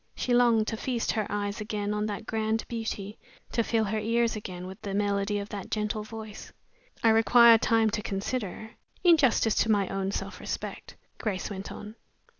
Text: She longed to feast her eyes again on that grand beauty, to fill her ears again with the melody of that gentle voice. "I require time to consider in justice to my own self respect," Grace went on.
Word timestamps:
She 0.15 0.33
longed 0.33 0.65
to 0.69 0.77
feast 0.77 1.11
her 1.11 1.27
eyes 1.29 1.61
again 1.61 1.93
on 1.93 2.07
that 2.07 2.25
grand 2.25 2.65
beauty, 2.67 3.19
to 3.51 3.61
fill 3.63 3.83
her 3.83 3.99
ears 3.99 4.35
again 4.35 4.65
with 4.65 4.81
the 4.81 4.95
melody 4.95 5.37
of 5.37 5.49
that 5.49 5.69
gentle 5.69 6.01
voice. 6.03 6.51
"I 7.03 7.09
require 7.09 7.59
time 7.59 7.91
to 7.91 8.01
consider 8.01 8.71
in 9.03 9.15
justice 9.17 9.53
to 9.57 9.69
my 9.69 9.87
own 9.89 10.09
self 10.09 10.39
respect," 10.39 10.95
Grace 11.19 11.51
went 11.51 11.71
on. 11.71 11.97